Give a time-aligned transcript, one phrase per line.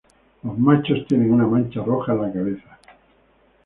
[0.41, 2.79] Los machos tienen una mancha roja en la cabeza.